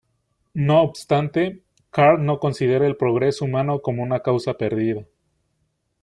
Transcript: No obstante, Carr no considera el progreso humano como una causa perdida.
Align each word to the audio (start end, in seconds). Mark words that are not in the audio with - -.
No 0.55 0.81
obstante, 0.81 1.61
Carr 1.91 2.17
no 2.17 2.39
considera 2.39 2.87
el 2.87 2.97
progreso 2.97 3.45
humano 3.45 3.83
como 3.83 4.01
una 4.01 4.21
causa 4.21 4.55
perdida. 4.55 5.05